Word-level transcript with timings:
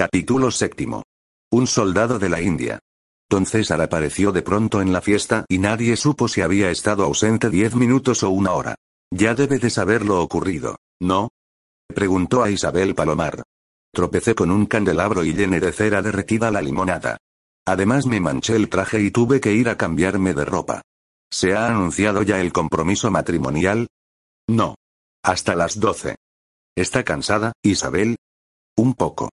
Capítulo 0.00 0.50
séptimo. 0.50 1.02
Un 1.52 1.66
soldado 1.66 2.18
de 2.18 2.30
la 2.30 2.40
India. 2.40 2.78
Don 3.28 3.44
César 3.44 3.82
apareció 3.82 4.32
de 4.32 4.40
pronto 4.40 4.80
en 4.80 4.94
la 4.94 5.02
fiesta 5.02 5.44
y 5.46 5.58
nadie 5.58 5.94
supo 5.98 6.26
si 6.26 6.40
había 6.40 6.70
estado 6.70 7.04
ausente 7.04 7.50
diez 7.50 7.74
minutos 7.74 8.22
o 8.22 8.30
una 8.30 8.52
hora. 8.52 8.76
Ya 9.10 9.34
debe 9.34 9.58
de 9.58 9.68
saber 9.68 10.06
lo 10.06 10.22
ocurrido, 10.22 10.78
¿no? 11.02 11.28
Preguntó 11.86 12.42
a 12.42 12.50
Isabel 12.50 12.94
Palomar. 12.94 13.42
Tropecé 13.92 14.34
con 14.34 14.50
un 14.50 14.64
candelabro 14.64 15.22
y 15.22 15.34
llené 15.34 15.60
de 15.60 15.70
cera 15.70 16.00
derretida 16.00 16.50
la 16.50 16.62
limonada. 16.62 17.18
Además 17.66 18.06
me 18.06 18.20
manché 18.20 18.56
el 18.56 18.70
traje 18.70 19.02
y 19.02 19.10
tuve 19.10 19.38
que 19.38 19.52
ir 19.52 19.68
a 19.68 19.76
cambiarme 19.76 20.32
de 20.32 20.46
ropa. 20.46 20.80
¿Se 21.30 21.52
ha 21.54 21.66
anunciado 21.66 22.22
ya 22.22 22.40
el 22.40 22.54
compromiso 22.54 23.10
matrimonial? 23.10 23.86
No. 24.48 24.76
Hasta 25.22 25.54
las 25.54 25.78
doce. 25.78 26.16
¿Está 26.74 27.04
cansada, 27.04 27.52
Isabel? 27.62 28.16
Un 28.78 28.94
poco. 28.94 29.28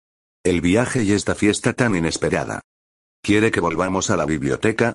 El 0.46 0.60
viaje 0.60 1.02
y 1.02 1.10
esta 1.10 1.34
fiesta 1.34 1.72
tan 1.72 1.96
inesperada. 1.96 2.60
¿Quiere 3.20 3.50
que 3.50 3.58
volvamos 3.58 4.10
a 4.10 4.16
la 4.16 4.24
biblioteca? 4.26 4.92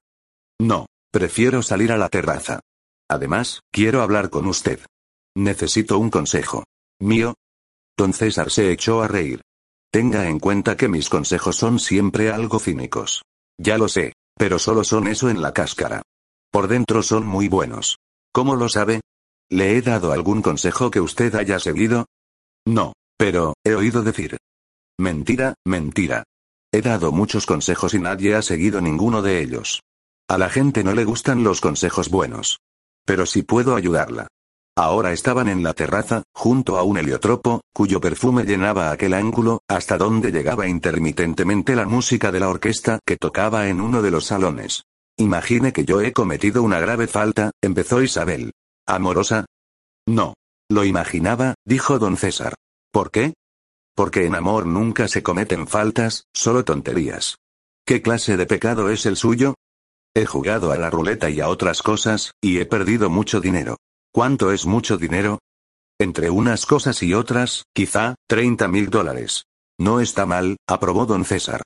No, 0.61 0.85
prefiero 1.11 1.61
salir 1.61 1.91
a 1.91 1.97
la 1.97 2.07
terraza. 2.07 2.61
Además, 3.09 3.59
quiero 3.69 4.01
hablar 4.01 4.29
con 4.29 4.47
usted. 4.47 4.79
Necesito 5.35 5.99
un 5.99 6.09
consejo. 6.09 6.63
¿Mío? 7.01 7.33
Don 7.97 8.13
César 8.13 8.49
se 8.49 8.71
echó 8.71 9.01
a 9.01 9.09
reír. 9.09 9.41
Tenga 9.91 10.29
en 10.29 10.39
cuenta 10.39 10.77
que 10.77 10.87
mis 10.87 11.09
consejos 11.09 11.57
son 11.57 11.79
siempre 11.79 12.31
algo 12.31 12.57
cínicos. 12.57 13.23
Ya 13.57 13.77
lo 13.77 13.89
sé, 13.89 14.13
pero 14.37 14.57
solo 14.57 14.85
son 14.85 15.09
eso 15.09 15.29
en 15.29 15.41
la 15.41 15.51
cáscara. 15.51 16.01
Por 16.49 16.69
dentro 16.69 17.03
son 17.03 17.27
muy 17.27 17.49
buenos. 17.49 17.97
¿Cómo 18.31 18.55
lo 18.55 18.69
sabe? 18.69 19.01
¿Le 19.49 19.75
he 19.75 19.81
dado 19.81 20.13
algún 20.13 20.41
consejo 20.41 20.89
que 20.91 21.01
usted 21.01 21.35
haya 21.35 21.59
seguido? 21.59 22.05
No, 22.65 22.93
pero, 23.17 23.55
he 23.65 23.75
oído 23.75 24.01
decir. 24.01 24.37
Mentira, 25.01 25.55
mentira. 25.65 26.25
He 26.71 26.83
dado 26.83 27.11
muchos 27.11 27.47
consejos 27.47 27.95
y 27.95 27.99
nadie 27.99 28.35
ha 28.35 28.43
seguido 28.43 28.81
ninguno 28.81 29.23
de 29.23 29.41
ellos. 29.41 29.81
A 30.29 30.37
la 30.37 30.47
gente 30.47 30.83
no 30.83 30.93
le 30.93 31.05
gustan 31.05 31.43
los 31.43 31.59
consejos 31.59 32.09
buenos. 32.09 32.59
Pero 33.03 33.25
si 33.25 33.41
puedo 33.41 33.75
ayudarla. 33.75 34.27
Ahora 34.77 35.11
estaban 35.11 35.49
en 35.49 35.63
la 35.63 35.73
terraza, 35.73 36.21
junto 36.35 36.77
a 36.77 36.83
un 36.83 36.99
heliotropo, 36.99 37.61
cuyo 37.73 37.99
perfume 37.99 38.43
llenaba 38.43 38.91
aquel 38.91 39.15
ángulo, 39.15 39.63
hasta 39.67 39.97
donde 39.97 40.31
llegaba 40.31 40.67
intermitentemente 40.67 41.75
la 41.75 41.87
música 41.87 42.31
de 42.31 42.39
la 42.39 42.49
orquesta 42.49 42.99
que 43.03 43.17
tocaba 43.17 43.69
en 43.69 43.81
uno 43.81 44.03
de 44.03 44.11
los 44.11 44.25
salones. 44.25 44.83
Imagine 45.17 45.73
que 45.73 45.83
yo 45.83 46.01
he 46.01 46.13
cometido 46.13 46.61
una 46.61 46.79
grave 46.79 47.07
falta, 47.07 47.49
empezó 47.59 48.03
Isabel. 48.03 48.51
¿Amorosa? 48.85 49.47
No. 50.07 50.35
Lo 50.69 50.85
imaginaba, 50.85 51.55
dijo 51.65 51.97
don 51.97 52.17
César. 52.17 52.53
¿Por 52.91 53.09
qué? 53.09 53.33
Porque 54.01 54.25
en 54.25 54.33
amor 54.33 54.65
nunca 54.65 55.07
se 55.07 55.21
cometen 55.21 55.67
faltas, 55.67 56.25
solo 56.33 56.65
tonterías. 56.65 57.37
¿Qué 57.85 58.01
clase 58.01 58.35
de 58.35 58.47
pecado 58.47 58.89
es 58.89 59.05
el 59.05 59.15
suyo? 59.15 59.53
He 60.15 60.25
jugado 60.25 60.71
a 60.71 60.75
la 60.75 60.89
ruleta 60.89 61.29
y 61.29 61.39
a 61.39 61.47
otras 61.47 61.83
cosas, 61.83 62.31
y 62.41 62.57
he 62.57 62.65
perdido 62.65 63.11
mucho 63.11 63.39
dinero. 63.41 63.77
¿Cuánto 64.11 64.51
es 64.51 64.65
mucho 64.65 64.97
dinero? 64.97 65.37
Entre 65.99 66.31
unas 66.31 66.65
cosas 66.65 67.03
y 67.03 67.13
otras, 67.13 67.65
quizá, 67.75 68.15
30 68.27 68.67
mil 68.69 68.89
dólares. 68.89 69.43
No 69.79 69.99
está 69.99 70.25
mal, 70.25 70.57
aprobó 70.67 71.05
don 71.05 71.23
César. 71.23 71.61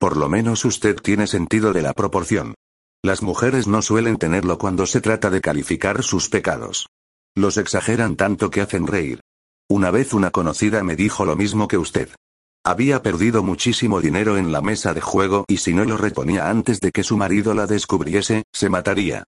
Por 0.00 0.16
lo 0.16 0.28
menos 0.28 0.64
usted 0.64 0.96
tiene 0.96 1.28
sentido 1.28 1.72
de 1.72 1.82
la 1.82 1.92
proporción. 1.92 2.56
Las 3.00 3.22
mujeres 3.22 3.68
no 3.68 3.80
suelen 3.80 4.16
tenerlo 4.16 4.58
cuando 4.58 4.86
se 4.86 5.00
trata 5.00 5.30
de 5.30 5.40
calificar 5.40 6.02
sus 6.02 6.28
pecados. 6.30 6.88
Los 7.36 7.58
exageran 7.58 8.16
tanto 8.16 8.50
que 8.50 8.60
hacen 8.60 8.88
reír. 8.88 9.20
Una 9.68 9.90
vez 9.90 10.14
una 10.14 10.30
conocida 10.30 10.84
me 10.84 10.94
dijo 10.94 11.24
lo 11.24 11.34
mismo 11.34 11.66
que 11.66 11.76
usted. 11.76 12.10
Había 12.64 13.02
perdido 13.02 13.42
muchísimo 13.42 14.00
dinero 14.00 14.36
en 14.36 14.52
la 14.52 14.60
mesa 14.60 14.94
de 14.94 15.00
juego 15.00 15.44
y 15.48 15.56
si 15.56 15.74
no 15.74 15.84
lo 15.84 15.96
reponía 15.96 16.48
antes 16.48 16.80
de 16.80 16.92
que 16.92 17.02
su 17.02 17.16
marido 17.16 17.52
la 17.52 17.66
descubriese, 17.66 18.44
se 18.52 18.68
mataría. 18.68 19.24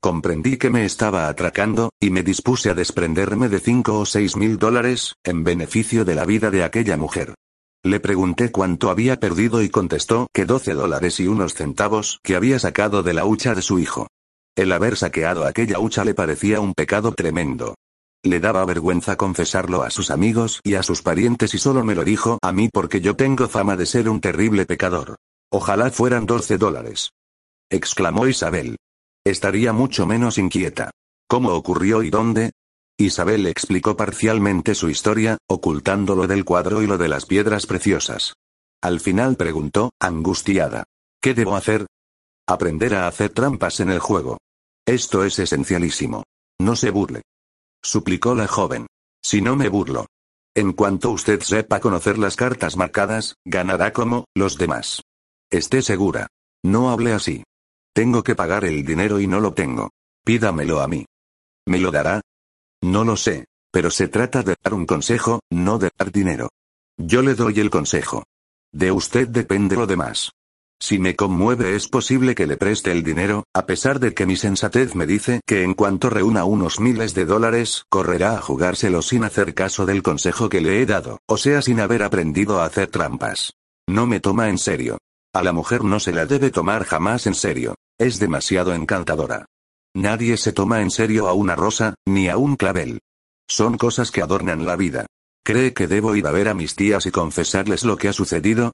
Comprendí 0.00 0.56
que 0.56 0.70
me 0.70 0.84
estaba 0.86 1.28
atracando, 1.28 1.90
y 2.00 2.10
me 2.10 2.22
dispuse 2.22 2.70
a 2.70 2.74
desprenderme 2.74 3.48
de 3.48 3.60
cinco 3.60 3.98
o 3.98 4.06
seis 4.06 4.34
mil 4.34 4.58
dólares, 4.58 5.14
en 5.24 5.44
beneficio 5.44 6.04
de 6.04 6.14
la 6.14 6.24
vida 6.24 6.50
de 6.50 6.64
aquella 6.64 6.96
mujer. 6.96 7.34
Le 7.84 8.00
pregunté 8.00 8.50
cuánto 8.50 8.90
había 8.90 9.20
perdido 9.20 9.62
y 9.62 9.68
contestó 9.68 10.26
que 10.32 10.46
doce 10.46 10.72
dólares 10.72 11.20
y 11.20 11.28
unos 11.28 11.54
centavos 11.54 12.18
que 12.22 12.34
había 12.34 12.58
sacado 12.58 13.02
de 13.02 13.12
la 13.12 13.26
hucha 13.26 13.54
de 13.54 13.62
su 13.62 13.78
hijo. 13.78 14.08
El 14.56 14.72
haber 14.72 14.96
saqueado 14.96 15.44
aquella 15.44 15.78
hucha 15.78 16.04
le 16.04 16.14
parecía 16.14 16.60
un 16.60 16.74
pecado 16.74 17.12
tremendo. 17.12 17.74
Le 18.24 18.38
daba 18.38 18.64
vergüenza 18.64 19.16
confesarlo 19.16 19.82
a 19.82 19.90
sus 19.90 20.12
amigos 20.12 20.60
y 20.62 20.74
a 20.74 20.84
sus 20.84 21.02
parientes 21.02 21.54
y 21.54 21.58
solo 21.58 21.82
me 21.82 21.96
lo 21.96 22.04
dijo 22.04 22.38
a 22.40 22.52
mí 22.52 22.68
porque 22.72 23.00
yo 23.00 23.16
tengo 23.16 23.48
fama 23.48 23.76
de 23.76 23.84
ser 23.84 24.08
un 24.08 24.20
terrible 24.20 24.64
pecador. 24.64 25.16
Ojalá 25.50 25.90
fueran 25.90 26.24
12 26.24 26.56
dólares. 26.56 27.10
exclamó 27.68 28.28
Isabel. 28.28 28.76
Estaría 29.24 29.72
mucho 29.72 30.06
menos 30.06 30.38
inquieta. 30.38 30.92
¿Cómo 31.28 31.50
ocurrió 31.50 32.04
y 32.04 32.10
dónde? 32.10 32.52
Isabel 32.96 33.46
explicó 33.46 33.96
parcialmente 33.96 34.76
su 34.76 34.88
historia, 34.88 35.38
ocultando 35.48 36.14
lo 36.14 36.28
del 36.28 36.44
cuadro 36.44 36.80
y 36.82 36.86
lo 36.86 36.98
de 36.98 37.08
las 37.08 37.26
piedras 37.26 37.66
preciosas. 37.66 38.34
Al 38.80 39.00
final 39.00 39.34
preguntó, 39.34 39.90
angustiada. 40.00 40.84
¿Qué 41.20 41.34
debo 41.34 41.56
hacer? 41.56 41.86
Aprender 42.46 42.94
a 42.94 43.08
hacer 43.08 43.30
trampas 43.30 43.80
en 43.80 43.90
el 43.90 43.98
juego. 43.98 44.38
Esto 44.86 45.24
es 45.24 45.38
esencialísimo. 45.40 46.22
No 46.60 46.76
se 46.76 46.90
burle 46.90 47.22
suplicó 47.82 48.34
la 48.34 48.46
joven. 48.46 48.86
Si 49.22 49.40
no 49.40 49.56
me 49.56 49.68
burlo. 49.68 50.06
En 50.54 50.72
cuanto 50.72 51.10
usted 51.10 51.40
sepa 51.40 51.80
conocer 51.80 52.18
las 52.18 52.36
cartas 52.36 52.76
marcadas, 52.76 53.36
ganará 53.44 53.92
como 53.92 54.26
los 54.34 54.58
demás. 54.58 55.02
Esté 55.50 55.82
segura. 55.82 56.28
No 56.62 56.90
hable 56.90 57.12
así. 57.12 57.44
Tengo 57.94 58.22
que 58.22 58.34
pagar 58.34 58.64
el 58.64 58.84
dinero 58.84 59.20
y 59.20 59.26
no 59.26 59.40
lo 59.40 59.54
tengo. 59.54 59.90
Pídamelo 60.24 60.80
a 60.80 60.88
mí. 60.88 61.06
¿Me 61.66 61.78
lo 61.78 61.90
dará? 61.90 62.20
No 62.82 63.04
lo 63.04 63.16
sé, 63.16 63.46
pero 63.70 63.90
se 63.90 64.08
trata 64.08 64.42
de 64.42 64.56
dar 64.62 64.74
un 64.74 64.86
consejo, 64.86 65.40
no 65.50 65.78
de 65.78 65.90
dar 65.96 66.12
dinero. 66.12 66.50
Yo 66.96 67.22
le 67.22 67.34
doy 67.34 67.60
el 67.60 67.70
consejo. 67.70 68.24
De 68.72 68.92
usted 68.92 69.28
depende 69.28 69.76
lo 69.76 69.86
demás. 69.86 70.32
Si 70.82 70.98
me 70.98 71.14
conmueve 71.14 71.76
es 71.76 71.86
posible 71.86 72.34
que 72.34 72.48
le 72.48 72.56
preste 72.56 72.90
el 72.90 73.04
dinero, 73.04 73.44
a 73.54 73.66
pesar 73.66 74.00
de 74.00 74.14
que 74.14 74.26
mi 74.26 74.34
sensatez 74.34 74.96
me 74.96 75.06
dice 75.06 75.40
que 75.46 75.62
en 75.62 75.74
cuanto 75.74 76.10
reúna 76.10 76.44
unos 76.44 76.80
miles 76.80 77.14
de 77.14 77.24
dólares, 77.24 77.84
correrá 77.88 78.36
a 78.36 78.40
jugárselo 78.40 79.00
sin 79.00 79.22
hacer 79.22 79.54
caso 79.54 79.86
del 79.86 80.02
consejo 80.02 80.48
que 80.48 80.60
le 80.60 80.82
he 80.82 80.86
dado, 80.86 81.20
o 81.28 81.36
sea 81.36 81.62
sin 81.62 81.78
haber 81.78 82.02
aprendido 82.02 82.60
a 82.60 82.64
hacer 82.64 82.88
trampas. 82.88 83.52
No 83.86 84.08
me 84.08 84.18
toma 84.18 84.48
en 84.48 84.58
serio. 84.58 84.98
A 85.32 85.44
la 85.44 85.52
mujer 85.52 85.84
no 85.84 86.00
se 86.00 86.10
la 86.10 86.26
debe 86.26 86.50
tomar 86.50 86.82
jamás 86.84 87.28
en 87.28 87.34
serio. 87.34 87.76
Es 87.96 88.18
demasiado 88.18 88.74
encantadora. 88.74 89.46
Nadie 89.94 90.36
se 90.36 90.52
toma 90.52 90.82
en 90.82 90.90
serio 90.90 91.28
a 91.28 91.32
una 91.32 91.54
rosa, 91.54 91.94
ni 92.08 92.28
a 92.28 92.36
un 92.38 92.56
clavel. 92.56 92.98
Son 93.46 93.78
cosas 93.78 94.10
que 94.10 94.20
adornan 94.20 94.66
la 94.66 94.74
vida. 94.74 95.06
¿Cree 95.44 95.74
que 95.74 95.86
debo 95.86 96.16
ir 96.16 96.26
a 96.26 96.32
ver 96.32 96.48
a 96.48 96.54
mis 96.54 96.74
tías 96.74 97.06
y 97.06 97.12
confesarles 97.12 97.84
lo 97.84 97.96
que 97.96 98.08
ha 98.08 98.12
sucedido? 98.12 98.72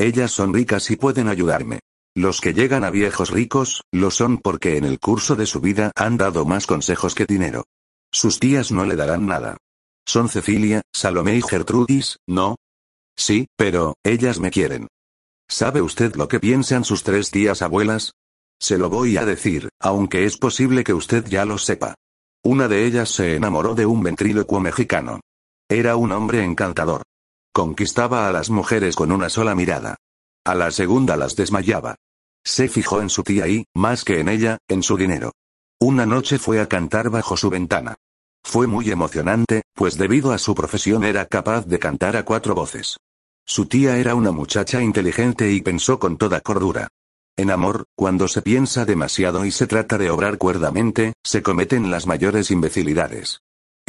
Ellas 0.00 0.30
son 0.30 0.54
ricas 0.54 0.90
y 0.90 0.96
pueden 0.96 1.28
ayudarme. 1.28 1.80
Los 2.16 2.40
que 2.40 2.54
llegan 2.54 2.84
a 2.84 2.90
viejos 2.90 3.28
ricos, 3.28 3.84
lo 3.92 4.10
son 4.10 4.38
porque 4.38 4.78
en 4.78 4.84
el 4.86 4.98
curso 4.98 5.36
de 5.36 5.44
su 5.44 5.60
vida 5.60 5.92
han 5.94 6.16
dado 6.16 6.46
más 6.46 6.66
consejos 6.66 7.14
que 7.14 7.26
dinero. 7.26 7.64
Sus 8.10 8.40
tías 8.40 8.72
no 8.72 8.86
le 8.86 8.96
darán 8.96 9.26
nada. 9.26 9.58
Son 10.06 10.30
Cecilia, 10.30 10.80
Salomé 10.90 11.36
y 11.36 11.42
Gertrudis, 11.42 12.16
¿no? 12.26 12.56
Sí, 13.14 13.48
pero, 13.56 13.92
ellas 14.02 14.40
me 14.40 14.50
quieren. 14.50 14.88
¿Sabe 15.46 15.82
usted 15.82 16.16
lo 16.16 16.28
que 16.28 16.40
piensan 16.40 16.84
sus 16.84 17.02
tres 17.02 17.30
tías 17.30 17.60
abuelas? 17.60 18.12
Se 18.58 18.78
lo 18.78 18.88
voy 18.88 19.18
a 19.18 19.26
decir, 19.26 19.68
aunque 19.78 20.24
es 20.24 20.38
posible 20.38 20.82
que 20.82 20.94
usted 20.94 21.26
ya 21.26 21.44
lo 21.44 21.58
sepa. 21.58 21.94
Una 22.42 22.68
de 22.68 22.86
ellas 22.86 23.10
se 23.10 23.36
enamoró 23.36 23.74
de 23.74 23.84
un 23.84 24.02
ventrílocuo 24.02 24.60
mexicano. 24.60 25.20
Era 25.68 25.96
un 25.96 26.10
hombre 26.12 26.42
encantador. 26.42 27.02
Conquistaba 27.52 28.28
a 28.28 28.32
las 28.32 28.48
mujeres 28.48 28.94
con 28.94 29.10
una 29.10 29.28
sola 29.28 29.56
mirada. 29.56 29.96
A 30.44 30.54
la 30.54 30.70
segunda 30.70 31.16
las 31.16 31.34
desmayaba. 31.34 31.96
Se 32.44 32.68
fijó 32.68 33.00
en 33.00 33.10
su 33.10 33.24
tía 33.24 33.48
y, 33.48 33.66
más 33.74 34.04
que 34.04 34.20
en 34.20 34.28
ella, 34.28 34.58
en 34.68 34.84
su 34.84 34.96
dinero. 34.96 35.32
Una 35.80 36.06
noche 36.06 36.38
fue 36.38 36.60
a 36.60 36.68
cantar 36.68 37.10
bajo 37.10 37.36
su 37.36 37.50
ventana. 37.50 37.96
Fue 38.44 38.68
muy 38.68 38.90
emocionante, 38.90 39.62
pues 39.74 39.98
debido 39.98 40.32
a 40.32 40.38
su 40.38 40.54
profesión 40.54 41.04
era 41.04 41.26
capaz 41.26 41.66
de 41.66 41.78
cantar 41.78 42.16
a 42.16 42.24
cuatro 42.24 42.54
voces. 42.54 42.98
Su 43.44 43.66
tía 43.66 43.98
era 43.98 44.14
una 44.14 44.30
muchacha 44.30 44.80
inteligente 44.80 45.50
y 45.50 45.60
pensó 45.60 45.98
con 45.98 46.18
toda 46.18 46.40
cordura. 46.40 46.88
En 47.36 47.50
amor, 47.50 47.84
cuando 47.96 48.28
se 48.28 48.42
piensa 48.42 48.84
demasiado 48.84 49.44
y 49.44 49.50
se 49.50 49.66
trata 49.66 49.98
de 49.98 50.10
obrar 50.10 50.38
cuerdamente, 50.38 51.14
se 51.24 51.42
cometen 51.42 51.90
las 51.90 52.06
mayores 52.06 52.50
imbecilidades. 52.52 53.40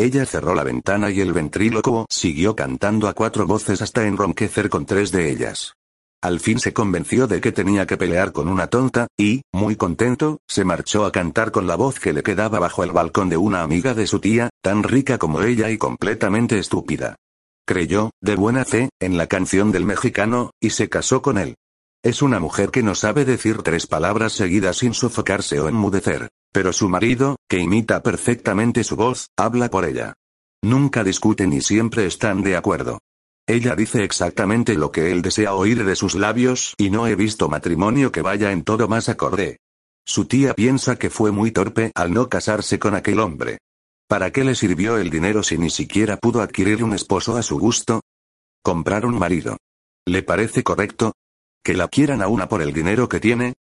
Ella 0.01 0.25
cerró 0.25 0.55
la 0.55 0.63
ventana 0.63 1.11
y 1.11 1.21
el 1.21 1.31
ventrílocuo 1.31 2.07
siguió 2.09 2.55
cantando 2.55 3.07
a 3.07 3.13
cuatro 3.13 3.45
voces 3.45 3.83
hasta 3.83 4.07
enronquecer 4.07 4.67
con 4.67 4.87
tres 4.87 5.11
de 5.11 5.29
ellas. 5.29 5.75
Al 6.23 6.39
fin 6.39 6.57
se 6.57 6.73
convenció 6.73 7.27
de 7.27 7.39
que 7.39 7.51
tenía 7.51 7.85
que 7.85 7.97
pelear 7.97 8.31
con 8.31 8.47
una 8.47 8.65
tonta, 8.65 9.05
y, 9.15 9.43
muy 9.53 9.75
contento, 9.75 10.39
se 10.47 10.65
marchó 10.65 11.05
a 11.05 11.11
cantar 11.11 11.51
con 11.51 11.67
la 11.67 11.75
voz 11.75 11.99
que 11.99 12.13
le 12.13 12.23
quedaba 12.23 12.57
bajo 12.57 12.83
el 12.83 12.89
balcón 12.89 13.29
de 13.29 13.37
una 13.37 13.61
amiga 13.61 13.93
de 13.93 14.07
su 14.07 14.19
tía, 14.19 14.49
tan 14.63 14.81
rica 14.81 15.19
como 15.19 15.43
ella 15.43 15.69
y 15.69 15.77
completamente 15.77 16.57
estúpida. 16.57 17.15
creyó, 17.67 18.09
de 18.21 18.35
buena 18.35 18.65
fe, 18.65 18.89
en 18.99 19.17
la 19.17 19.27
canción 19.27 19.71
del 19.71 19.85
mexicano, 19.85 20.49
y 20.59 20.71
se 20.71 20.89
casó 20.89 21.21
con 21.21 21.37
él. 21.37 21.53
Es 22.03 22.23
una 22.23 22.39
mujer 22.39 22.71
que 22.71 22.81
no 22.81 22.95
sabe 22.95 23.23
decir 23.23 23.61
tres 23.61 23.85
palabras 23.85 24.33
seguidas 24.33 24.77
sin 24.77 24.95
sofocarse 24.95 25.59
o 25.59 25.69
enmudecer. 25.69 26.29
Pero 26.51 26.73
su 26.73 26.89
marido, 26.89 27.37
que 27.49 27.59
imita 27.59 28.03
perfectamente 28.03 28.83
su 28.83 28.95
voz, 28.95 29.27
habla 29.37 29.69
por 29.69 29.85
ella. 29.85 30.13
Nunca 30.61 31.03
discuten 31.03 31.53
y 31.53 31.61
siempre 31.61 32.05
están 32.05 32.43
de 32.43 32.57
acuerdo. 32.57 32.99
Ella 33.47 33.75
dice 33.75 34.03
exactamente 34.03 34.75
lo 34.75 34.91
que 34.91 35.11
él 35.11 35.21
desea 35.21 35.53
oír 35.55 35.83
de 35.83 35.95
sus 35.95 36.15
labios 36.15 36.75
y 36.77 36.89
no 36.89 37.07
he 37.07 37.15
visto 37.15 37.49
matrimonio 37.49 38.11
que 38.11 38.21
vaya 38.21 38.51
en 38.51 38.63
todo 38.63 38.87
más 38.87 39.09
acorde. 39.09 39.57
Su 40.05 40.25
tía 40.25 40.53
piensa 40.53 40.97
que 40.97 41.09
fue 41.09 41.31
muy 41.31 41.51
torpe 41.51 41.91
al 41.95 42.13
no 42.13 42.29
casarse 42.29 42.79
con 42.79 42.95
aquel 42.95 43.19
hombre. 43.19 43.59
¿Para 44.07 44.31
qué 44.31 44.43
le 44.43 44.55
sirvió 44.55 44.97
el 44.97 45.09
dinero 45.09 45.41
si 45.41 45.57
ni 45.57 45.69
siquiera 45.69 46.17
pudo 46.17 46.41
adquirir 46.41 46.83
un 46.83 46.93
esposo 46.93 47.37
a 47.37 47.43
su 47.43 47.57
gusto? 47.57 48.01
Comprar 48.61 49.05
un 49.05 49.17
marido. 49.17 49.57
¿Le 50.05 50.21
parece 50.21 50.63
correcto? 50.63 51.13
¿Que 51.63 51.73
la 51.73 51.87
quieran 51.87 52.21
a 52.21 52.27
una 52.27 52.47
por 52.49 52.61
el 52.61 52.73
dinero 52.73 53.07
que 53.07 53.19
tiene? 53.19 53.53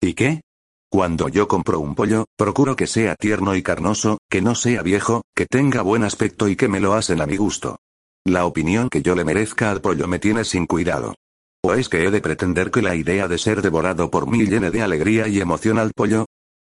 ¿Y 0.00 0.14
qué? 0.14 0.42
Cuando 0.90 1.28
yo 1.28 1.48
compro 1.48 1.80
un 1.80 1.94
pollo, 1.94 2.24
procuro 2.36 2.74
que 2.74 2.86
sea 2.86 3.14
tierno 3.14 3.54
y 3.54 3.62
carnoso, 3.62 4.18
que 4.30 4.40
no 4.40 4.54
sea 4.54 4.82
viejo, 4.82 5.22
que 5.34 5.44
tenga 5.44 5.82
buen 5.82 6.02
aspecto 6.02 6.48
y 6.48 6.56
que 6.56 6.68
me 6.68 6.80
lo 6.80 6.94
hacen 6.94 7.20
a 7.20 7.26
mi 7.26 7.36
gusto. 7.36 7.78
La 8.24 8.46
opinión 8.46 8.88
que 8.88 9.02
yo 9.02 9.14
le 9.14 9.24
merezca 9.24 9.70
al 9.70 9.82
pollo 9.82 10.08
me 10.08 10.18
tiene 10.18 10.44
sin 10.44 10.66
cuidado. 10.66 11.14
¿O 11.62 11.74
es 11.74 11.90
que 11.90 12.04
he 12.04 12.10
de 12.10 12.22
pretender 12.22 12.70
que 12.70 12.80
la 12.80 12.94
idea 12.94 13.28
de 13.28 13.36
ser 13.36 13.60
devorado 13.60 14.10
por 14.10 14.30
mí 14.30 14.46
llene 14.46 14.70
de 14.70 14.80
alegría 14.80 15.28
y 15.28 15.40
emoción 15.40 15.78
al 15.78 15.92
pollo? 15.94 16.24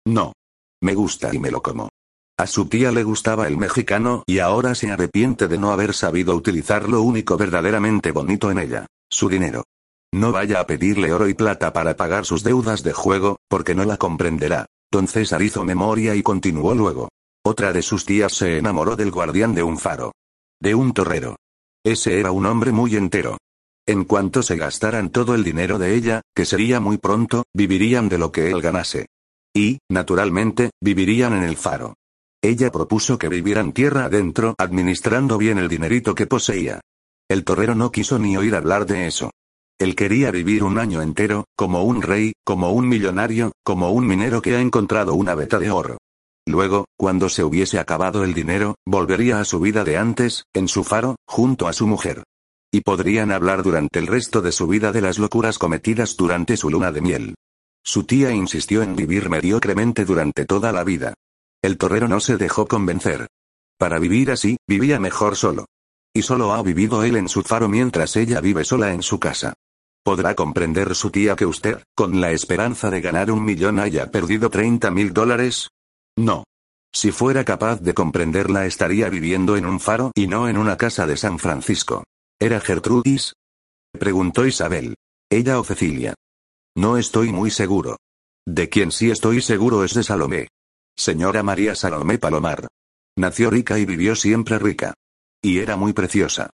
No. 0.05 0.33
Me 0.81 0.95
gusta 0.95 1.33
y 1.33 1.39
me 1.39 1.51
lo 1.51 1.61
como. 1.61 1.89
A 2.37 2.47
su 2.47 2.67
tía 2.67 2.91
le 2.91 3.03
gustaba 3.03 3.47
el 3.47 3.57
mexicano 3.57 4.23
y 4.25 4.39
ahora 4.39 4.75
se 4.75 4.91
arrepiente 4.91 5.47
de 5.47 5.57
no 5.57 5.71
haber 5.71 5.93
sabido 5.93 6.35
utilizar 6.35 6.87
lo 6.89 7.01
único 7.01 7.37
verdaderamente 7.37 8.11
bonito 8.11 8.49
en 8.51 8.59
ella, 8.59 8.85
su 9.09 9.29
dinero. 9.29 9.63
No 10.11 10.31
vaya 10.31 10.59
a 10.59 10.67
pedirle 10.67 11.13
oro 11.13 11.29
y 11.29 11.33
plata 11.33 11.71
para 11.71 11.95
pagar 11.95 12.25
sus 12.25 12.43
deudas 12.43 12.83
de 12.83 12.93
juego, 12.93 13.37
porque 13.47 13.75
no 13.75 13.85
la 13.85 13.97
comprenderá. 13.97 14.65
Don 14.91 15.07
César 15.07 15.41
hizo 15.41 15.63
memoria 15.63 16.15
y 16.15 16.23
continuó 16.23 16.73
luego. 16.73 17.09
Otra 17.45 17.71
de 17.73 17.81
sus 17.81 18.05
tías 18.05 18.33
se 18.33 18.57
enamoró 18.57 18.95
del 18.95 19.11
guardián 19.11 19.53
de 19.53 19.63
un 19.63 19.77
faro. 19.77 20.13
De 20.59 20.73
un 20.73 20.93
torrero. 20.93 21.35
Ese 21.83 22.19
era 22.19 22.31
un 22.31 22.45
hombre 22.45 22.71
muy 22.71 22.95
entero. 22.95 23.37
En 23.87 24.03
cuanto 24.03 24.43
se 24.43 24.57
gastaran 24.57 25.09
todo 25.09 25.35
el 25.35 25.43
dinero 25.43 25.79
de 25.79 25.95
ella, 25.95 26.21
que 26.35 26.45
sería 26.45 26.79
muy 26.79 26.97
pronto, 26.97 27.43
vivirían 27.53 28.09
de 28.09 28.17
lo 28.17 28.31
que 28.31 28.51
él 28.51 28.61
ganase. 28.61 29.07
Y, 29.55 29.79
naturalmente, 29.89 30.71
vivirían 30.81 31.33
en 31.33 31.43
el 31.43 31.55
faro. 31.55 31.95
Ella 32.41 32.71
propuso 32.71 33.17
que 33.17 33.29
vivieran 33.29 33.73
tierra 33.73 34.05
adentro, 34.05 34.55
administrando 34.57 35.37
bien 35.37 35.57
el 35.57 35.67
dinerito 35.67 36.15
que 36.15 36.27
poseía. 36.27 36.81
El 37.29 37.43
torrero 37.43 37.75
no 37.75 37.91
quiso 37.91 38.17
ni 38.17 38.37
oír 38.37 38.55
hablar 38.55 38.85
de 38.85 39.07
eso. 39.07 39.31
Él 39.79 39.95
quería 39.95 40.29
vivir 40.29 40.63
un 40.65 40.77
año 40.77 41.01
entero, 41.01 41.45
como 41.55 41.83
un 41.83 42.01
rey, 42.01 42.33
como 42.43 42.71
un 42.71 42.89
millonario, 42.89 43.53
como 43.63 43.91
un 43.91 44.05
minero 44.05 44.41
que 44.41 44.55
ha 44.55 44.59
encontrado 44.59 45.15
una 45.15 45.35
veta 45.35 45.57
de 45.57 45.71
oro. 45.71 45.97
Luego, 46.45 46.85
cuando 46.97 47.29
se 47.29 47.45
hubiese 47.45 47.79
acabado 47.79 48.25
el 48.25 48.33
dinero, 48.33 48.75
volvería 48.85 49.39
a 49.39 49.45
su 49.45 49.61
vida 49.61 49.85
de 49.85 49.97
antes, 49.97 50.43
en 50.53 50.67
su 50.67 50.83
faro, 50.83 51.15
junto 51.25 51.69
a 51.69 51.73
su 51.73 51.87
mujer. 51.87 52.23
Y 52.73 52.81
podrían 52.81 53.31
hablar 53.31 53.63
durante 53.63 53.99
el 53.99 54.07
resto 54.07 54.41
de 54.41 54.51
su 54.51 54.67
vida 54.67 54.91
de 54.91 54.99
las 54.99 55.17
locuras 55.17 55.57
cometidas 55.57 56.17
durante 56.17 56.57
su 56.57 56.69
luna 56.69 56.91
de 56.91 57.01
miel. 57.01 57.35
Su 57.81 58.03
tía 58.03 58.31
insistió 58.31 58.83
en 58.83 58.97
vivir 58.97 59.29
mediocremente 59.29 60.03
durante 60.03 60.45
toda 60.45 60.73
la 60.73 60.83
vida. 60.83 61.13
El 61.61 61.77
torrero 61.77 62.09
no 62.09 62.19
se 62.19 62.35
dejó 62.35 62.67
convencer. 62.67 63.27
Para 63.77 63.97
vivir 63.97 64.31
así, 64.31 64.57
vivía 64.67 64.99
mejor 64.99 65.37
solo. 65.37 65.67
Y 66.13 66.23
solo 66.23 66.53
ha 66.53 66.61
vivido 66.61 67.03
él 67.03 67.15
en 67.15 67.29
su 67.29 67.43
faro 67.43 67.69
mientras 67.69 68.17
ella 68.17 68.41
vive 68.41 68.65
sola 68.65 68.93
en 68.93 69.03
su 69.03 69.19
casa. 69.19 69.53
Podrá 70.09 70.33
comprender 70.33 70.95
su 70.95 71.11
tía 71.11 71.35
que 71.35 71.45
usted, 71.45 71.83
con 71.95 72.19
la 72.19 72.31
esperanza 72.31 72.89
de 72.89 72.99
ganar 72.99 73.29
un 73.29 73.45
millón, 73.45 73.77
haya 73.77 74.09
perdido 74.09 74.49
30 74.49 74.89
mil 74.89 75.13
dólares? 75.13 75.69
No. 76.17 76.45
Si 76.91 77.11
fuera 77.11 77.45
capaz 77.45 77.79
de 77.81 77.93
comprenderla 77.93 78.65
estaría 78.65 79.07
viviendo 79.09 79.55
en 79.55 79.67
un 79.67 79.79
faro 79.79 80.11
y 80.15 80.25
no 80.25 80.49
en 80.49 80.57
una 80.57 80.77
casa 80.77 81.05
de 81.05 81.15
San 81.15 81.37
Francisco. 81.37 82.05
¿Era 82.39 82.59
Gertrudis? 82.59 83.33
Preguntó 83.99 84.47
Isabel. 84.47 84.95
¿Ella 85.29 85.59
o 85.59 85.63
Cecilia? 85.63 86.15
No 86.75 86.97
estoy 86.97 87.31
muy 87.31 87.51
seguro. 87.51 87.97
De 88.47 88.67
quien 88.67 88.91
sí 88.91 89.11
estoy 89.11 89.43
seguro 89.43 89.83
es 89.83 89.93
de 89.93 90.03
Salomé. 90.03 90.47
Señora 90.97 91.43
María 91.43 91.75
Salomé 91.75 92.17
Palomar. 92.17 92.67
Nació 93.15 93.51
rica 93.51 93.77
y 93.77 93.85
vivió 93.85 94.15
siempre 94.15 94.57
rica. 94.57 94.95
Y 95.39 95.59
era 95.59 95.77
muy 95.77 95.93
preciosa. 95.93 96.49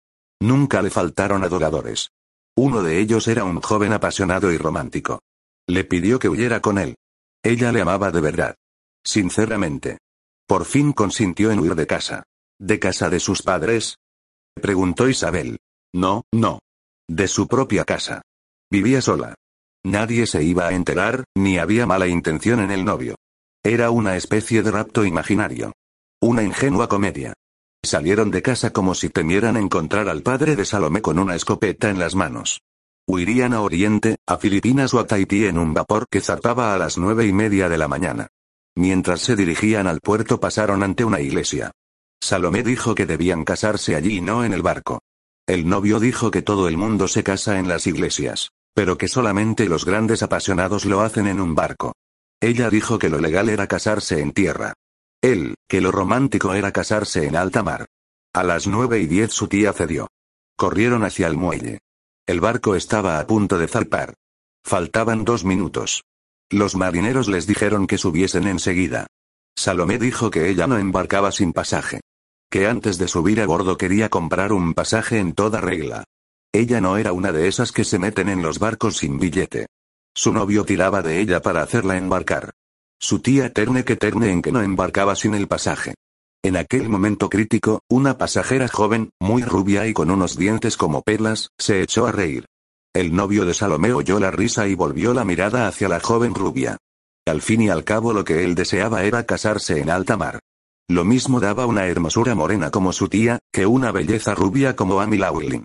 Nunca 0.40 0.82
le 0.82 0.90
faltaron 0.90 1.42
adoradores. 1.42 2.10
Uno 2.56 2.82
de 2.82 2.98
ellos 3.00 3.28
era 3.28 3.44
un 3.44 3.60
joven 3.60 3.92
apasionado 3.92 4.52
y 4.52 4.58
romántico. 4.58 5.20
Le 5.68 5.84
pidió 5.84 6.18
que 6.18 6.28
huyera 6.28 6.60
con 6.60 6.78
él. 6.78 6.96
Ella 7.42 7.72
le 7.72 7.80
amaba 7.80 8.10
de 8.10 8.20
verdad. 8.20 8.54
Sinceramente. 9.04 9.98
Por 10.46 10.64
fin 10.64 10.92
consintió 10.92 11.52
en 11.52 11.60
huir 11.60 11.74
de 11.74 11.86
casa. 11.86 12.24
¿De 12.58 12.78
casa 12.78 13.08
de 13.08 13.20
sus 13.20 13.42
padres? 13.42 13.96
Preguntó 14.60 15.08
Isabel. 15.08 15.58
No, 15.94 16.24
no. 16.32 16.58
De 17.08 17.28
su 17.28 17.46
propia 17.46 17.84
casa. 17.84 18.22
Vivía 18.70 19.00
sola. 19.00 19.34
Nadie 19.84 20.26
se 20.26 20.42
iba 20.42 20.68
a 20.68 20.72
enterar, 20.72 21.24
ni 21.34 21.58
había 21.58 21.86
mala 21.86 22.06
intención 22.06 22.60
en 22.60 22.70
el 22.70 22.84
novio. 22.84 23.16
Era 23.64 23.90
una 23.90 24.16
especie 24.16 24.62
de 24.62 24.70
rapto 24.70 25.04
imaginario. 25.04 25.72
Una 26.20 26.42
ingenua 26.42 26.88
comedia. 26.88 27.32
Salieron 27.82 28.30
de 28.30 28.42
casa 28.42 28.72
como 28.72 28.94
si 28.94 29.08
temieran 29.08 29.56
encontrar 29.56 30.08
al 30.08 30.22
padre 30.22 30.54
de 30.54 30.64
Salomé 30.64 31.00
con 31.00 31.18
una 31.18 31.34
escopeta 31.34 31.88
en 31.88 31.98
las 31.98 32.14
manos. 32.14 32.60
Huirían 33.06 33.54
a 33.54 33.62
Oriente, 33.62 34.16
a 34.26 34.36
Filipinas 34.36 34.92
o 34.92 35.00
a 35.00 35.06
Tahití 35.06 35.46
en 35.46 35.58
un 35.58 35.72
vapor 35.72 36.06
que 36.10 36.20
zarpaba 36.20 36.74
a 36.74 36.78
las 36.78 36.98
nueve 36.98 37.26
y 37.26 37.32
media 37.32 37.68
de 37.68 37.78
la 37.78 37.88
mañana. 37.88 38.28
Mientras 38.76 39.22
se 39.22 39.34
dirigían 39.34 39.86
al 39.86 40.00
puerto 40.00 40.38
pasaron 40.38 40.82
ante 40.82 41.04
una 41.04 41.20
iglesia. 41.20 41.72
Salomé 42.22 42.62
dijo 42.62 42.94
que 42.94 43.06
debían 43.06 43.44
casarse 43.44 43.96
allí 43.96 44.18
y 44.18 44.20
no 44.20 44.44
en 44.44 44.52
el 44.52 44.62
barco. 44.62 45.00
El 45.46 45.68
novio 45.68 45.98
dijo 45.98 46.30
que 46.30 46.42
todo 46.42 46.68
el 46.68 46.76
mundo 46.76 47.08
se 47.08 47.24
casa 47.24 47.58
en 47.58 47.66
las 47.66 47.86
iglesias, 47.86 48.50
pero 48.74 48.98
que 48.98 49.08
solamente 49.08 49.68
los 49.68 49.86
grandes 49.86 50.22
apasionados 50.22 50.84
lo 50.84 51.00
hacen 51.00 51.26
en 51.26 51.40
un 51.40 51.54
barco. 51.54 51.94
Ella 52.40 52.68
dijo 52.70 52.98
que 52.98 53.08
lo 53.08 53.18
legal 53.18 53.48
era 53.48 53.66
casarse 53.66 54.20
en 54.20 54.32
tierra. 54.32 54.74
Él, 55.22 55.56
que 55.68 55.80
lo 55.80 55.90
romántico 55.92 56.54
era 56.54 56.72
casarse 56.72 57.26
en 57.26 57.36
alta 57.36 57.62
mar. 57.62 57.86
A 58.32 58.42
las 58.42 58.66
nueve 58.66 59.00
y 59.00 59.06
diez 59.06 59.32
su 59.32 59.48
tía 59.48 59.72
cedió. 59.72 60.08
Corrieron 60.56 61.04
hacia 61.04 61.26
el 61.26 61.36
muelle. 61.36 61.80
El 62.26 62.40
barco 62.40 62.74
estaba 62.74 63.18
a 63.18 63.26
punto 63.26 63.58
de 63.58 63.68
zarpar. 63.68 64.14
Faltaban 64.64 65.24
dos 65.24 65.44
minutos. 65.44 66.04
Los 66.48 66.74
marineros 66.74 67.28
les 67.28 67.46
dijeron 67.46 67.86
que 67.86 67.98
subiesen 67.98 68.46
enseguida. 68.46 69.06
Salomé 69.56 69.98
dijo 69.98 70.30
que 70.30 70.48
ella 70.48 70.66
no 70.66 70.78
embarcaba 70.78 71.32
sin 71.32 71.52
pasaje. 71.52 72.00
Que 72.50 72.66
antes 72.66 72.98
de 72.98 73.08
subir 73.08 73.40
a 73.40 73.46
bordo 73.46 73.76
quería 73.76 74.08
comprar 74.08 74.52
un 74.52 74.74
pasaje 74.74 75.18
en 75.18 75.34
toda 75.34 75.60
regla. 75.60 76.04
Ella 76.52 76.80
no 76.80 76.96
era 76.96 77.12
una 77.12 77.30
de 77.30 77.46
esas 77.46 77.72
que 77.72 77.84
se 77.84 77.98
meten 77.98 78.28
en 78.28 78.42
los 78.42 78.58
barcos 78.58 78.96
sin 78.96 79.18
billete. 79.18 79.66
Su 80.14 80.32
novio 80.32 80.64
tiraba 80.64 81.02
de 81.02 81.20
ella 81.20 81.40
para 81.42 81.62
hacerla 81.62 81.96
embarcar. 81.96 82.52
Su 83.02 83.20
tía 83.20 83.50
terne 83.50 83.82
que 83.82 83.96
terne 83.96 84.30
en 84.30 84.42
que 84.42 84.52
no 84.52 84.60
embarcaba 84.60 85.16
sin 85.16 85.34
el 85.34 85.48
pasaje. 85.48 85.94
En 86.42 86.56
aquel 86.56 86.90
momento 86.90 87.30
crítico, 87.30 87.80
una 87.88 88.18
pasajera 88.18 88.68
joven, 88.68 89.08
muy 89.18 89.42
rubia 89.42 89.86
y 89.86 89.94
con 89.94 90.10
unos 90.10 90.36
dientes 90.36 90.76
como 90.76 91.00
pelas, 91.00 91.48
se 91.58 91.80
echó 91.80 92.06
a 92.06 92.12
reír. 92.12 92.44
El 92.94 93.14
novio 93.14 93.46
de 93.46 93.54
Salomé 93.54 93.94
oyó 93.94 94.20
la 94.20 94.30
risa 94.30 94.68
y 94.68 94.74
volvió 94.74 95.14
la 95.14 95.24
mirada 95.24 95.66
hacia 95.66 95.88
la 95.88 96.00
joven 96.00 96.34
rubia. 96.34 96.76
Al 97.26 97.40
fin 97.40 97.62
y 97.62 97.70
al 97.70 97.84
cabo 97.84 98.12
lo 98.12 98.22
que 98.24 98.44
él 98.44 98.54
deseaba 98.54 99.02
era 99.04 99.24
casarse 99.24 99.80
en 99.80 99.88
alta 99.88 100.18
mar. 100.18 100.40
Lo 100.86 101.04
mismo 101.04 101.40
daba 101.40 101.64
una 101.64 101.86
hermosura 101.86 102.34
morena 102.34 102.70
como 102.70 102.92
su 102.92 103.08
tía, 103.08 103.38
que 103.50 103.64
una 103.64 103.92
belleza 103.92 104.34
rubia 104.34 104.76
como 104.76 105.00
Amy 105.00 105.16
Lawlin. 105.16 105.64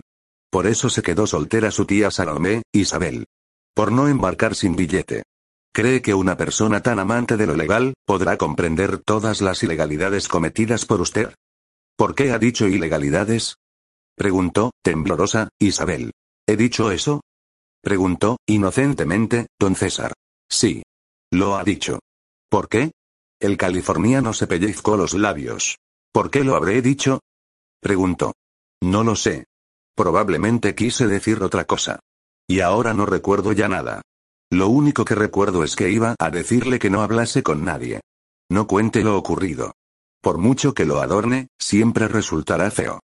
Por 0.50 0.66
eso 0.66 0.88
se 0.88 1.02
quedó 1.02 1.26
soltera 1.26 1.70
su 1.70 1.84
tía 1.84 2.10
Salomé, 2.10 2.62
Isabel. 2.72 3.26
Por 3.74 3.92
no 3.92 4.08
embarcar 4.08 4.54
sin 4.54 4.74
billete. 4.74 5.24
¿Cree 5.76 6.00
que 6.00 6.14
una 6.14 6.38
persona 6.38 6.80
tan 6.80 6.98
amante 6.98 7.36
de 7.36 7.46
lo 7.46 7.54
legal, 7.54 7.92
podrá 8.06 8.38
comprender 8.38 8.96
todas 8.96 9.42
las 9.42 9.62
ilegalidades 9.62 10.26
cometidas 10.26 10.86
por 10.86 11.02
usted? 11.02 11.34
¿Por 11.98 12.14
qué 12.14 12.32
ha 12.32 12.38
dicho 12.38 12.66
ilegalidades? 12.66 13.56
Preguntó, 14.16 14.70
temblorosa, 14.82 15.50
Isabel. 15.60 16.12
¿He 16.48 16.56
dicho 16.56 16.90
eso? 16.92 17.20
Preguntó, 17.82 18.38
inocentemente, 18.46 19.48
don 19.60 19.74
César. 19.74 20.14
Sí. 20.48 20.82
Lo 21.30 21.56
ha 21.56 21.62
dicho. 21.62 21.98
¿Por 22.48 22.70
qué? 22.70 22.92
El 23.38 23.58
californiano 23.58 24.32
se 24.32 24.46
pellizcó 24.46 24.96
los 24.96 25.12
labios. 25.12 25.76
¿Por 26.10 26.30
qué 26.30 26.42
lo 26.42 26.56
habré 26.56 26.80
dicho? 26.80 27.20
Preguntó. 27.82 28.32
No 28.82 29.04
lo 29.04 29.14
sé. 29.14 29.44
Probablemente 29.94 30.74
quise 30.74 31.06
decir 31.06 31.42
otra 31.42 31.66
cosa. 31.66 32.00
Y 32.48 32.60
ahora 32.60 32.94
no 32.94 33.04
recuerdo 33.04 33.52
ya 33.52 33.68
nada. 33.68 34.00
Lo 34.50 34.68
único 34.68 35.04
que 35.04 35.14
recuerdo 35.14 35.64
es 35.64 35.74
que 35.74 35.90
iba 35.90 36.14
a 36.18 36.30
decirle 36.30 36.78
que 36.78 36.90
no 36.90 37.02
hablase 37.02 37.42
con 37.42 37.64
nadie. 37.64 38.00
No 38.48 38.66
cuente 38.66 39.02
lo 39.02 39.16
ocurrido. 39.16 39.72
Por 40.22 40.38
mucho 40.38 40.72
que 40.72 40.84
lo 40.84 41.00
adorne, 41.00 41.48
siempre 41.58 42.06
resultará 42.06 42.70
feo. 42.70 43.00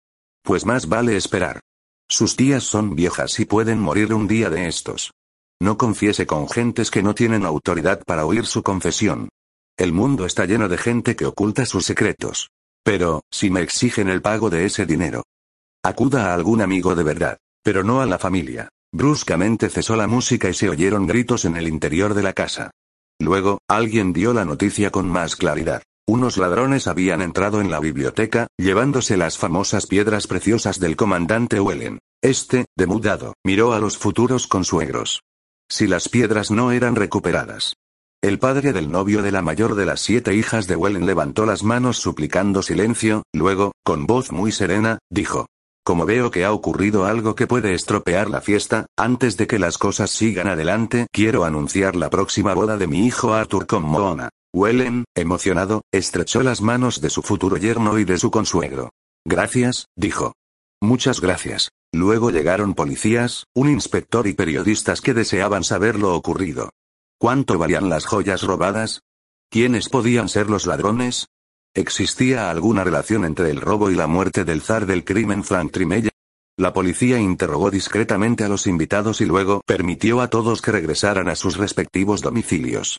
Pues 0.43 0.67
más 0.67 0.89
vale 0.89 1.17
esperar. 1.17 1.61
Sus 2.09 2.37
tías 2.37 2.65
son 2.65 2.97
viejas 2.97 3.39
y 3.39 3.45
pueden 3.45 3.79
morir 3.79 4.15
un 4.15 4.27
día 4.27 4.51
de 4.51 4.67
estos. 4.67 5.13
No 5.61 5.77
confiese 5.77 6.27
con 6.27 6.49
gentes 6.49 6.91
que 6.91 7.03
no 7.03 7.15
tienen 7.15 7.45
autoridad 7.45 8.03
para 8.05 8.25
oír 8.25 8.47
su 8.47 8.63
confesión. 8.63 9.29
El 9.77 9.93
mundo 9.93 10.25
está 10.25 10.45
lleno 10.45 10.69
de 10.69 10.79
gente 10.79 11.15
que 11.15 11.27
oculta 11.27 11.67
sus 11.67 11.85
secretos. 11.85 12.51
Pero, 12.83 13.23
si 13.31 13.51
me 13.51 13.61
exigen 13.61 14.09
el 14.09 14.23
pago 14.23 14.51
de 14.51 14.65
ese 14.65 14.87
dinero. 14.87 15.23
Acuda 15.85 16.31
a 16.31 16.35
algún 16.35 16.63
amigo 16.63 16.95
de 16.95 17.03
verdad, 17.05 17.39
pero 17.63 17.85
no 17.85 18.01
a 18.01 18.07
la 18.07 18.19
familia. 18.19 18.71
Bruscamente 18.93 19.69
cesó 19.69 19.97
la 19.97 20.07
música 20.07 20.49
y 20.49 20.55
se 20.55 20.69
oyeron 20.69 21.07
gritos 21.07 21.45
en 21.45 21.57
el 21.57 21.69
interior 21.69 22.15
de 22.15 22.23
la 22.23 22.33
casa. 22.33 22.71
Luego, 23.21 23.59
alguien 23.69 24.13
dio 24.13 24.33
la 24.33 24.45
noticia 24.45 24.91
con 24.91 25.09
más 25.09 25.37
claridad. 25.37 25.83
Unos 26.07 26.39
ladrones 26.39 26.87
habían 26.87 27.21
entrado 27.21 27.61
en 27.61 27.71
la 27.71 27.81
biblioteca, 27.81 28.47
llevándose 28.57 29.19
las 29.19 29.37
famosas 29.37 29.87
piedras 29.87 30.27
preciosas 30.27 30.81
del 30.81 30.97
comandante 30.97 31.61
Wellen. 31.61 31.99
Este, 32.23 32.65
demudado, 32.77 33.35
miró 33.45 33.75
a 33.75 33.79
los 33.79 33.99
futuros 33.99 34.47
consuegros. 34.47 35.21
Si 35.69 35.87
las 35.87 36.09
piedras 36.09 36.51
no 36.51 36.73
eran 36.73 36.97
recuperadas. 36.97 37.75
El 38.23 38.39
padre 38.39 38.73
del 38.73 38.91
novio 38.91 39.23
de 39.23 39.33
la 39.33 39.43
mayor 39.43 39.75
de 39.75 39.85
las 39.85 40.01
siete 40.01 40.35
hijas 40.35 40.67
de 40.67 40.77
Wellen 40.77 41.05
levantó 41.05 41.45
las 41.45 41.63
manos 41.63 41.99
suplicando 41.99 42.63
silencio, 42.63 43.23
luego, 43.35 43.73
con 43.85 44.07
voz 44.07 44.33
muy 44.33 44.51
serena, 44.51 44.99
dijo. 45.11 45.47
Como 45.89 46.05
veo 46.05 46.31
que 46.31 46.45
ha 46.45 46.53
ocurrido 46.53 47.07
algo 47.07 47.35
que 47.35 47.47
puede 47.47 47.73
estropear 47.73 48.29
la 48.29 48.43
fiesta, 48.43 48.85
antes 48.95 49.39
de 49.39 49.47
que 49.47 49.59
las 49.59 49.79
cosas 49.79 50.11
sigan 50.11 50.47
adelante, 50.47 51.07
quiero 51.11 51.45
anunciar 51.45 51.97
la 51.97 52.11
próxima 52.11 52.53
boda 52.53 52.77
de 52.77 52.87
mi 52.87 53.07
hijo 53.07 53.33
Arthur 53.33 53.67
con 53.67 53.85
Moona. 53.85 54.29
Wellen, 54.53 55.07
emocionado, 55.17 55.81
estrechó 55.91 56.43
las 56.43 56.61
manos 56.61 57.01
de 57.01 57.09
su 57.09 57.23
futuro 57.23 57.57
yerno 57.57 57.99
y 57.99 58.05
de 58.05 58.19
su 58.19 58.31
consuegro. 58.31 58.91
Gracias, 59.25 59.87
dijo. 59.97 60.35
Muchas 60.83 61.23
gracias. 61.23 61.71
Luego 61.91 62.31
llegaron 62.31 62.75
policías, 62.75 63.45
un 63.55 63.71
inspector 63.71 64.27
y 64.27 64.35
periodistas 64.35 65.01
que 65.01 65.15
deseaban 65.15 65.65
saber 65.65 65.99
lo 65.99 66.15
ocurrido. 66.15 66.69
¿Cuánto 67.19 67.57
valían 67.57 67.89
las 67.89 68.05
joyas 68.05 68.43
robadas? 68.43 69.01
¿Quiénes 69.49 69.89
podían 69.89 70.29
ser 70.29 70.51
los 70.51 70.67
ladrones? 70.67 71.29
¿Existía 71.79 72.51
alguna 72.51 72.83
relación 72.83 73.25
entre 73.25 73.53
el 73.53 73.61
robo 73.61 73.89
y 73.89 73.95
la 73.95 74.09
muerte 74.09 74.45
del 74.45 74.63
zar 74.63 74.85
del 74.85 75.05
crimen 75.05 75.45
Frank 75.45 75.71
Trimella? 75.71 76.11
La 76.57 76.73
policía 76.73 77.21
interrogó 77.21 77.71
discretamente 77.71 78.43
a 78.43 78.49
los 78.49 78.67
invitados 78.67 79.21
y 79.21 79.27
luego 79.27 79.61
permitió 79.65 80.21
a 80.21 80.27
todos 80.27 80.61
que 80.61 80.73
regresaran 80.73 81.29
a 81.29 81.37
sus 81.37 81.57
respectivos 81.57 82.21
domicilios. 82.21 82.99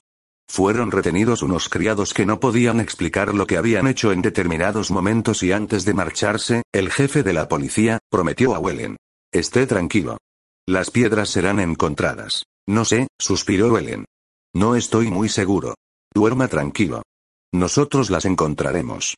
Fueron 0.50 0.91
retenidos 0.91 1.43
unos 1.43 1.67
criados 1.67 2.13
que 2.13 2.25
no 2.25 2.39
podían 2.39 2.79
explicar 2.79 3.33
lo 3.36 3.48
que 3.48 3.57
habían 3.57 3.86
hecho 3.86 4.13
en 4.13 4.21
determinados 4.21 4.91
momentos 4.91 5.43
y 5.43 5.51
antes 5.51 5.83
de 5.83 5.93
marcharse, 5.93 6.63
el 6.71 6.89
jefe 6.89 7.21
de 7.21 7.33
la 7.33 7.50
policía, 7.50 8.00
prometió 8.09 8.55
a 8.55 8.59
Wellen. 8.59 8.95
Esté 9.33 9.67
tranquilo. 9.67 10.19
Las 10.65 10.89
piedras 10.89 11.27
serán 11.27 11.59
encontradas. 11.59 12.45
No 12.65 12.86
sé, 12.86 13.09
suspiró 13.19 13.74
Wellen. 13.74 14.05
No 14.55 14.77
estoy 14.77 15.12
muy 15.12 15.27
seguro. 15.27 15.75
Duerma 16.15 16.48
tranquilo. 16.48 17.01
Nosotros 17.51 18.12
las 18.12 18.25
encontraremos. 18.25 19.15